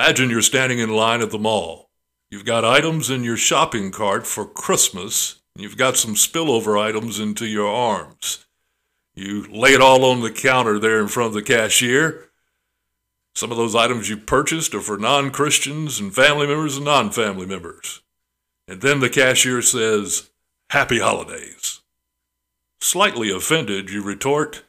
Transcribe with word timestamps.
Imagine 0.00 0.30
you're 0.30 0.40
standing 0.40 0.78
in 0.78 0.88
line 0.88 1.20
at 1.20 1.30
the 1.30 1.38
mall. 1.38 1.90
You've 2.30 2.46
got 2.46 2.64
items 2.64 3.10
in 3.10 3.22
your 3.22 3.36
shopping 3.36 3.90
cart 3.90 4.26
for 4.26 4.46
Christmas, 4.46 5.42
and 5.54 5.62
you've 5.62 5.76
got 5.76 5.98
some 5.98 6.14
spillover 6.14 6.80
items 6.80 7.20
into 7.20 7.44
your 7.44 7.68
arms. 7.68 8.46
You 9.14 9.42
lay 9.52 9.74
it 9.74 9.82
all 9.82 10.06
on 10.06 10.22
the 10.22 10.30
counter 10.30 10.78
there 10.78 11.00
in 11.00 11.08
front 11.08 11.26
of 11.28 11.34
the 11.34 11.42
cashier. 11.42 12.30
Some 13.34 13.50
of 13.50 13.58
those 13.58 13.74
items 13.74 14.08
you 14.08 14.16
purchased 14.16 14.74
are 14.74 14.80
for 14.80 14.96
non 14.96 15.30
Christians 15.30 16.00
and 16.00 16.14
family 16.14 16.46
members 16.46 16.76
and 16.76 16.86
non 16.86 17.10
family 17.10 17.44
members. 17.44 18.00
And 18.66 18.80
then 18.80 19.00
the 19.00 19.10
cashier 19.10 19.60
says, 19.60 20.30
Happy 20.70 21.00
Holidays. 21.00 21.82
Slightly 22.80 23.30
offended, 23.30 23.90
you 23.90 24.02
retort, 24.02 24.62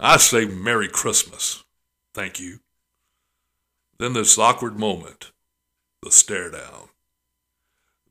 I 0.00 0.16
say 0.16 0.46
Merry 0.46 0.88
Christmas. 0.88 1.62
Thank 2.14 2.40
you. 2.40 2.60
Then 3.98 4.12
this 4.12 4.36
awkward 4.36 4.78
moment, 4.78 5.32
the 6.02 6.10
stare 6.10 6.50
down. 6.50 6.90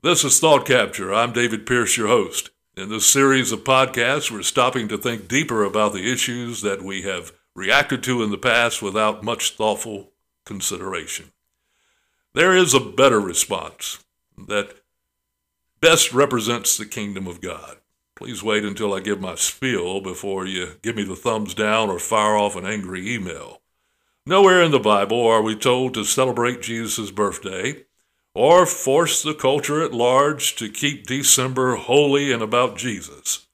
This 0.01 0.23
is 0.23 0.39
Thought 0.39 0.65
Capture. 0.65 1.13
I'm 1.13 1.31
David 1.31 1.67
Pierce, 1.67 1.95
your 1.95 2.07
host. 2.07 2.49
In 2.75 2.89
this 2.89 3.05
series 3.05 3.51
of 3.51 3.63
podcasts, 3.63 4.31
we're 4.31 4.41
stopping 4.41 4.87
to 4.87 4.97
think 4.97 5.27
deeper 5.27 5.63
about 5.63 5.93
the 5.93 6.11
issues 6.11 6.61
that 6.61 6.81
we 6.81 7.03
have 7.03 7.33
reacted 7.55 8.01
to 8.03 8.23
in 8.23 8.31
the 8.31 8.37
past 8.37 8.81
without 8.81 9.23
much 9.23 9.51
thoughtful 9.51 10.11
consideration. 10.43 11.31
There 12.33 12.55
is 12.55 12.73
a 12.73 12.79
better 12.79 13.21
response 13.21 14.03
that 14.37 14.73
best 15.81 16.13
represents 16.13 16.77
the 16.77 16.87
kingdom 16.87 17.27
of 17.27 17.41
God. 17.41 17.77
Please 18.15 18.41
wait 18.41 18.63
until 18.63 18.91
I 18.91 19.01
give 19.01 19.21
my 19.21 19.35
spiel 19.35 20.01
before 20.01 20.47
you 20.47 20.77
give 20.81 20.95
me 20.95 21.03
the 21.03 21.15
thumbs 21.15 21.53
down 21.53 21.91
or 21.91 21.99
fire 21.99 22.35
off 22.35 22.55
an 22.55 22.65
angry 22.65 23.13
email. 23.13 23.61
Nowhere 24.27 24.63
in 24.63 24.71
the 24.71 24.79
Bible 24.79 25.23
are 25.27 25.43
we 25.43 25.55
told 25.55 25.93
to 25.93 26.03
celebrate 26.03 26.63
Jesus' 26.63 27.11
birthday 27.11 27.85
or 28.33 28.65
force 28.65 29.21
the 29.21 29.35
culture 29.35 29.83
at 29.83 29.93
large 29.93 30.55
to 30.55 30.67
keep 30.67 31.05
December 31.05 31.75
holy 31.75 32.31
and 32.31 32.41
about 32.41 32.75
Jesus. 32.75 33.45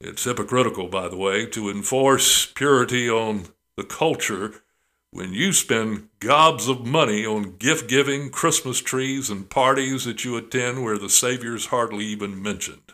It's 0.00 0.24
hypocritical, 0.24 0.88
by 0.88 1.06
the 1.06 1.16
way, 1.16 1.46
to 1.46 1.70
enforce 1.70 2.44
purity 2.44 3.08
on 3.08 3.44
the 3.76 3.84
culture 3.84 4.64
when 5.12 5.32
you 5.32 5.52
spend 5.52 6.08
gobs 6.18 6.66
of 6.66 6.84
money 6.84 7.24
on 7.24 7.56
gift 7.58 7.88
giving, 7.88 8.30
Christmas 8.30 8.80
trees, 8.80 9.30
and 9.30 9.48
parties 9.48 10.06
that 10.06 10.24
you 10.24 10.36
attend 10.36 10.82
where 10.82 10.98
the 10.98 11.08
Savior's 11.08 11.66
hardly 11.66 12.04
even 12.06 12.42
mentioned. 12.42 12.93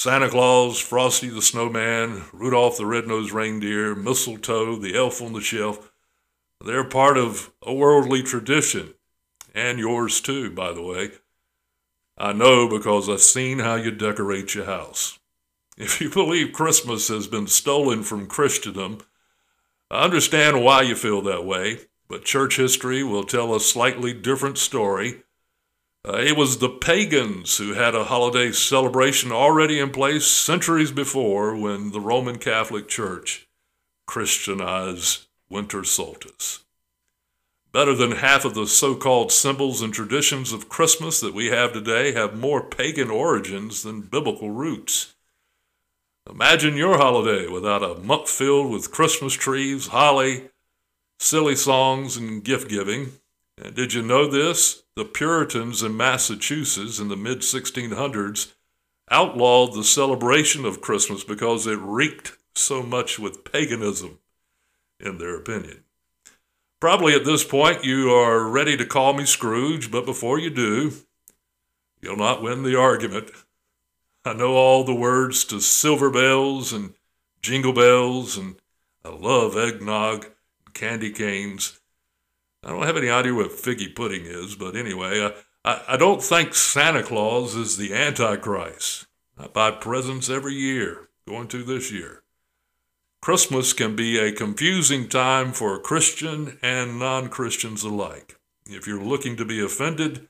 Santa 0.00 0.30
Claus, 0.30 0.80
Frosty 0.80 1.28
the 1.28 1.42
Snowman, 1.42 2.22
Rudolph 2.32 2.78
the 2.78 2.86
Red-Nosed 2.86 3.32
Reindeer, 3.32 3.94
Mistletoe, 3.94 4.76
the 4.76 4.96
Elf 4.96 5.20
on 5.20 5.34
the 5.34 5.42
Shelf, 5.42 5.92
they're 6.64 6.84
part 6.84 7.18
of 7.18 7.52
a 7.60 7.74
worldly 7.74 8.22
tradition, 8.22 8.94
and 9.54 9.78
yours 9.78 10.22
too, 10.22 10.50
by 10.52 10.72
the 10.72 10.80
way. 10.80 11.10
I 12.16 12.32
know 12.32 12.66
because 12.66 13.10
I've 13.10 13.20
seen 13.20 13.58
how 13.58 13.74
you 13.74 13.90
decorate 13.90 14.54
your 14.54 14.64
house. 14.64 15.18
If 15.76 16.00
you 16.00 16.08
believe 16.08 16.54
Christmas 16.54 17.08
has 17.08 17.26
been 17.26 17.46
stolen 17.46 18.02
from 18.02 18.26
Christendom, 18.26 19.02
I 19.90 20.04
understand 20.04 20.64
why 20.64 20.80
you 20.80 20.94
feel 20.94 21.20
that 21.20 21.44
way, 21.44 21.80
but 22.08 22.24
church 22.24 22.56
history 22.56 23.02
will 23.02 23.24
tell 23.24 23.54
a 23.54 23.60
slightly 23.60 24.14
different 24.14 24.56
story 24.56 25.24
uh, 26.08 26.16
it 26.16 26.36
was 26.36 26.58
the 26.58 26.68
pagans 26.68 27.58
who 27.58 27.74
had 27.74 27.94
a 27.94 28.04
holiday 28.04 28.52
celebration 28.52 29.30
already 29.30 29.78
in 29.78 29.90
place 29.90 30.26
centuries 30.26 30.90
before 30.92 31.54
when 31.54 31.92
the 31.92 32.00
Roman 32.00 32.38
Catholic 32.38 32.88
Church 32.88 33.46
Christianized 34.06 35.26
winter 35.48 35.84
solstice. 35.84 36.60
Better 37.72 37.94
than 37.94 38.12
half 38.12 38.44
of 38.44 38.54
the 38.54 38.66
so 38.66 38.96
called 38.96 39.30
symbols 39.30 39.82
and 39.82 39.94
traditions 39.94 40.52
of 40.52 40.68
Christmas 40.68 41.20
that 41.20 41.34
we 41.34 41.46
have 41.46 41.72
today 41.72 42.12
have 42.12 42.36
more 42.36 42.62
pagan 42.62 43.10
origins 43.10 43.82
than 43.82 44.00
biblical 44.00 44.50
roots. 44.50 45.14
Imagine 46.28 46.76
your 46.76 46.96
holiday 46.96 47.46
without 47.46 47.82
a 47.82 48.00
month 48.00 48.28
filled 48.28 48.70
with 48.72 48.90
Christmas 48.90 49.34
trees, 49.34 49.88
holly, 49.88 50.50
silly 51.18 51.54
songs, 51.54 52.16
and 52.16 52.42
gift 52.42 52.68
giving. 52.68 53.12
Did 53.60 53.92
you 53.92 54.02
know 54.02 54.26
this? 54.26 54.84
The 54.96 55.04
Puritans 55.04 55.82
in 55.82 55.96
Massachusetts 55.96 56.98
in 56.98 57.08
the 57.08 57.16
mid 57.16 57.40
1600s 57.40 58.54
outlawed 59.10 59.74
the 59.74 59.84
celebration 59.84 60.64
of 60.64 60.80
Christmas 60.80 61.24
because 61.24 61.66
it 61.66 61.78
reeked 61.78 62.38
so 62.54 62.82
much 62.82 63.18
with 63.18 63.44
paganism, 63.44 64.18
in 64.98 65.18
their 65.18 65.36
opinion. 65.36 65.84
Probably 66.80 67.14
at 67.14 67.26
this 67.26 67.44
point 67.44 67.84
you 67.84 68.10
are 68.10 68.48
ready 68.48 68.76
to 68.76 68.86
call 68.86 69.12
me 69.12 69.26
Scrooge, 69.26 69.90
but 69.90 70.06
before 70.06 70.38
you 70.38 70.48
do, 70.48 70.92
you'll 72.00 72.16
not 72.16 72.42
win 72.42 72.62
the 72.62 72.78
argument. 72.78 73.30
I 74.24 74.32
know 74.32 74.54
all 74.54 74.84
the 74.84 74.94
words 74.94 75.44
to 75.46 75.60
silver 75.60 76.10
bells 76.10 76.72
and 76.72 76.94
jingle 77.42 77.74
bells, 77.74 78.38
and 78.38 78.56
I 79.04 79.10
love 79.10 79.56
eggnog 79.56 80.26
and 80.64 80.74
candy 80.74 81.10
canes. 81.10 81.79
I 82.62 82.68
don't 82.68 82.86
have 82.86 82.96
any 82.96 83.08
idea 83.08 83.34
what 83.34 83.50
figgy 83.52 83.94
pudding 83.94 84.26
is, 84.26 84.54
but 84.54 84.76
anyway, 84.76 85.32
I, 85.64 85.82
I, 85.88 85.96
don't 85.96 86.22
think 86.22 86.54
Santa 86.54 87.02
Claus 87.02 87.54
is 87.54 87.76
the 87.76 87.94
Antichrist. 87.94 89.06
I 89.38 89.46
buy 89.46 89.70
presents 89.70 90.28
every 90.28 90.54
year, 90.54 91.08
going 91.26 91.48
to 91.48 91.62
this 91.62 91.90
year. 91.90 92.22
Christmas 93.22 93.72
can 93.72 93.96
be 93.96 94.18
a 94.18 94.32
confusing 94.32 95.08
time 95.08 95.52
for 95.52 95.78
Christian 95.78 96.58
and 96.62 96.98
non 96.98 97.28
Christians 97.28 97.82
alike. 97.82 98.38
If 98.66 98.86
you're 98.86 99.02
looking 99.02 99.36
to 99.36 99.44
be 99.44 99.60
offended, 99.60 100.28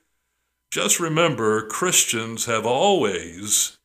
just 0.69 0.99
remember 0.99 1.67
Christians 1.67 2.45
have 2.45 2.65
always 2.65 3.77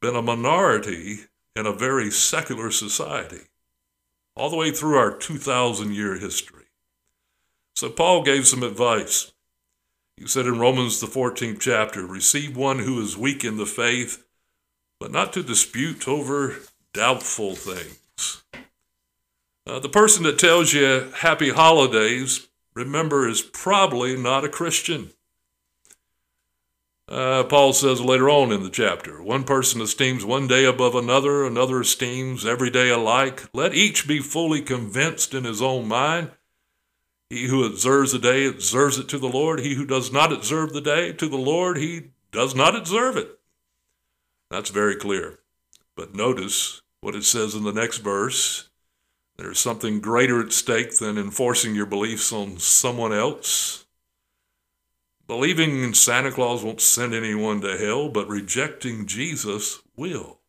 been 0.00 0.16
a 0.16 0.22
minority 0.22 1.26
in 1.56 1.66
a 1.66 1.72
very 1.72 2.10
secular 2.10 2.70
society, 2.70 3.42
all 4.36 4.50
the 4.50 4.56
way 4.56 4.72
through 4.72 4.98
our 4.98 5.16
2,000 5.16 5.94
year 5.94 6.18
history. 6.18 6.63
So 7.74 7.90
Paul 7.90 8.22
gave 8.22 8.46
some 8.46 8.62
advice. 8.62 9.32
He 10.16 10.28
said 10.28 10.46
in 10.46 10.60
Romans, 10.60 11.00
the 11.00 11.06
14th 11.06 11.60
chapter, 11.60 12.06
receive 12.06 12.56
one 12.56 12.78
who 12.80 13.00
is 13.02 13.16
weak 13.16 13.44
in 13.44 13.56
the 13.56 13.66
faith, 13.66 14.24
but 15.00 15.10
not 15.10 15.32
to 15.32 15.42
dispute 15.42 16.06
over 16.06 16.56
doubtful 16.92 17.56
things. 17.56 18.44
Uh, 19.66 19.80
the 19.80 19.88
person 19.88 20.22
that 20.22 20.38
tells 20.38 20.72
you 20.72 21.10
happy 21.16 21.50
holidays, 21.50 22.48
remember, 22.74 23.26
is 23.28 23.42
probably 23.42 24.16
not 24.16 24.44
a 24.44 24.48
Christian. 24.48 25.10
Uh, 27.08 27.44
Paul 27.44 27.72
says 27.72 28.00
later 28.00 28.30
on 28.30 28.50
in 28.50 28.62
the 28.62 28.70
chapter 28.70 29.22
one 29.22 29.44
person 29.44 29.82
esteems 29.82 30.24
one 30.24 30.46
day 30.46 30.64
above 30.64 30.94
another, 30.94 31.44
another 31.44 31.80
esteems 31.80 32.46
every 32.46 32.70
day 32.70 32.88
alike. 32.88 33.44
Let 33.52 33.74
each 33.74 34.08
be 34.08 34.20
fully 34.20 34.62
convinced 34.62 35.34
in 35.34 35.44
his 35.44 35.60
own 35.60 35.86
mind. 35.86 36.30
He 37.30 37.46
who 37.46 37.64
observes 37.64 38.12
the 38.12 38.18
day 38.18 38.46
observes 38.46 38.98
it 38.98 39.08
to 39.08 39.18
the 39.18 39.28
Lord. 39.28 39.60
He 39.60 39.74
who 39.74 39.86
does 39.86 40.12
not 40.12 40.32
observe 40.32 40.72
the 40.72 40.80
day 40.80 41.12
to 41.12 41.28
the 41.28 41.36
Lord, 41.36 41.78
he 41.78 42.10
does 42.30 42.54
not 42.54 42.76
observe 42.76 43.16
it. 43.16 43.38
That's 44.50 44.70
very 44.70 44.96
clear. 44.96 45.40
But 45.96 46.14
notice 46.14 46.82
what 47.00 47.14
it 47.14 47.24
says 47.24 47.54
in 47.54 47.64
the 47.64 47.72
next 47.72 47.98
verse. 47.98 48.68
There's 49.36 49.58
something 49.58 50.00
greater 50.00 50.40
at 50.40 50.52
stake 50.52 50.98
than 50.98 51.18
enforcing 51.18 51.74
your 51.74 51.86
beliefs 51.86 52.32
on 52.32 52.58
someone 52.58 53.12
else. 53.12 53.84
Believing 55.26 55.82
in 55.82 55.94
Santa 55.94 56.30
Claus 56.30 56.62
won't 56.62 56.80
send 56.80 57.14
anyone 57.14 57.60
to 57.62 57.78
hell, 57.78 58.08
but 58.10 58.28
rejecting 58.28 59.06
Jesus 59.06 59.80
will. 59.96 60.40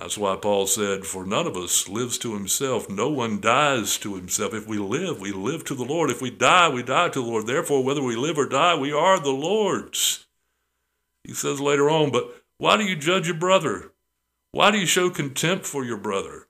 That's 0.00 0.16
why 0.16 0.34
Paul 0.36 0.66
said, 0.66 1.04
For 1.04 1.26
none 1.26 1.46
of 1.46 1.58
us 1.58 1.86
lives 1.86 2.16
to 2.18 2.32
himself. 2.32 2.88
No 2.88 3.10
one 3.10 3.38
dies 3.38 3.98
to 3.98 4.16
himself. 4.16 4.54
If 4.54 4.66
we 4.66 4.78
live, 4.78 5.20
we 5.20 5.30
live 5.30 5.62
to 5.64 5.74
the 5.74 5.84
Lord. 5.84 6.10
If 6.10 6.22
we 6.22 6.30
die, 6.30 6.70
we 6.70 6.82
die 6.82 7.10
to 7.10 7.20
the 7.20 7.26
Lord. 7.26 7.46
Therefore, 7.46 7.84
whether 7.84 8.02
we 8.02 8.16
live 8.16 8.38
or 8.38 8.48
die, 8.48 8.74
we 8.76 8.92
are 8.92 9.20
the 9.20 9.30
Lord's. 9.30 10.24
He 11.22 11.34
says 11.34 11.60
later 11.60 11.90
on, 11.90 12.10
But 12.10 12.34
why 12.56 12.78
do 12.78 12.84
you 12.84 12.96
judge 12.96 13.26
your 13.26 13.36
brother? 13.36 13.92
Why 14.52 14.70
do 14.70 14.78
you 14.78 14.86
show 14.86 15.10
contempt 15.10 15.66
for 15.66 15.84
your 15.84 15.98
brother? 15.98 16.46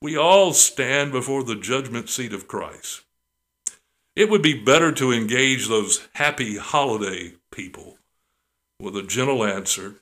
We 0.00 0.16
all 0.16 0.52
stand 0.52 1.12
before 1.12 1.44
the 1.44 1.54
judgment 1.54 2.08
seat 2.08 2.32
of 2.32 2.48
Christ. 2.48 3.02
It 4.16 4.28
would 4.28 4.42
be 4.42 4.60
better 4.60 4.90
to 4.90 5.12
engage 5.12 5.68
those 5.68 6.08
happy 6.14 6.56
holiday 6.56 7.34
people 7.52 7.98
with 8.80 8.96
a 8.96 9.04
gentle 9.04 9.44
answer. 9.44 9.94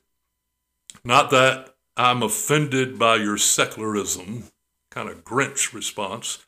Not 1.04 1.30
that 1.30 1.69
I'm 1.96 2.22
offended 2.22 2.98
by 2.98 3.16
your 3.16 3.36
secularism, 3.36 4.44
kind 4.90 5.08
of 5.08 5.24
Grinch 5.24 5.72
response. 5.72 6.46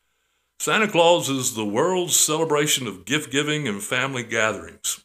Santa 0.58 0.88
Claus 0.88 1.28
is 1.28 1.54
the 1.54 1.64
world's 1.64 2.16
celebration 2.16 2.86
of 2.86 3.04
gift 3.04 3.30
giving 3.32 3.66
and 3.66 3.82
family 3.82 4.22
gatherings. 4.22 5.04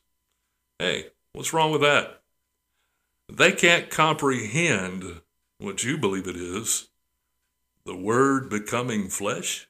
Hey, 0.80 1.07
what's 1.34 1.54
wrong 1.54 1.72
with 1.72 1.81
that? 1.81 2.22
They 3.28 3.51
can't 3.51 3.89
comprehend 3.89 5.22
what 5.57 5.84
you 5.84 5.98
believe 5.98 6.28
it 6.28 6.36
is 6.36 6.90
the 7.86 7.95
Word 7.95 8.50
becoming 8.50 9.07
flesh. 9.07 9.68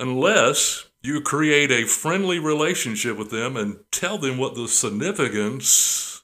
Unless 0.00 0.86
you 1.02 1.20
create 1.20 1.70
a 1.70 1.86
friendly 1.86 2.38
relationship 2.38 3.16
with 3.18 3.30
them 3.30 3.58
and 3.58 3.80
tell 3.90 4.16
them 4.16 4.38
what 4.38 4.54
the 4.54 4.66
significance 4.66 6.22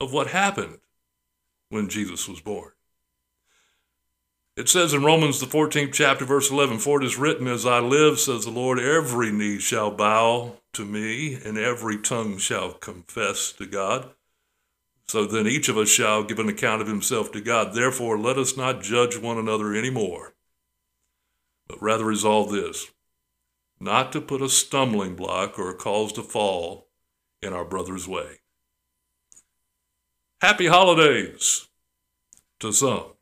of 0.00 0.12
what 0.12 0.26
happened 0.26 0.80
when 1.70 1.88
Jesus 1.88 2.28
was 2.28 2.40
born. 2.40 2.72
It 4.56 4.68
says 4.68 4.92
in 4.92 5.02
Romans, 5.02 5.40
the 5.40 5.46
14th 5.46 5.94
chapter, 5.94 6.26
verse 6.26 6.50
11, 6.50 6.80
For 6.80 7.00
it 7.00 7.06
is 7.06 7.16
written, 7.16 7.46
As 7.46 7.64
I 7.64 7.78
live, 7.78 8.20
says 8.20 8.44
the 8.44 8.50
Lord, 8.50 8.78
every 8.78 9.32
knee 9.32 9.58
shall 9.58 9.90
bow 9.90 10.56
to 10.74 10.84
me, 10.84 11.34
and 11.34 11.56
every 11.56 11.96
tongue 11.96 12.36
shall 12.36 12.74
confess 12.74 13.52
to 13.52 13.64
God. 13.64 14.10
So 15.06 15.24
then 15.24 15.46
each 15.46 15.68
of 15.68 15.78
us 15.78 15.88
shall 15.88 16.22
give 16.22 16.38
an 16.38 16.48
account 16.48 16.82
of 16.82 16.88
himself 16.88 17.32
to 17.32 17.40
God. 17.40 17.74
Therefore, 17.74 18.18
let 18.18 18.36
us 18.36 18.56
not 18.56 18.82
judge 18.82 19.16
one 19.16 19.38
another 19.38 19.72
any 19.72 19.90
more, 19.90 20.34
but 21.66 21.82
rather 21.82 22.04
resolve 22.04 22.50
this 22.52 22.90
not 23.80 24.12
to 24.12 24.20
put 24.20 24.42
a 24.42 24.48
stumbling 24.48 25.16
block 25.16 25.58
or 25.58 25.70
a 25.70 25.74
cause 25.74 26.12
to 26.12 26.22
fall 26.22 26.88
in 27.40 27.52
our 27.52 27.64
brother's 27.64 28.06
way. 28.06 28.40
Happy 30.40 30.68
holidays 30.68 31.68
to 32.60 32.72
some. 32.72 33.12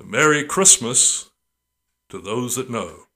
Merry 0.00 0.44
Christmas 0.44 1.30
to 2.08 2.20
those 2.20 2.54
that 2.54 2.70
know. 2.70 3.06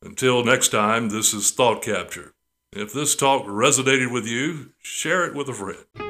Until 0.00 0.44
next 0.44 0.68
time, 0.68 1.08
this 1.08 1.34
is 1.34 1.50
Thought 1.50 1.82
Capture. 1.82 2.34
If 2.72 2.92
this 2.92 3.16
talk 3.16 3.46
resonated 3.46 4.12
with 4.12 4.28
you, 4.28 4.74
share 4.80 5.26
it 5.26 5.34
with 5.34 5.48
a 5.48 5.54
friend. 5.54 6.05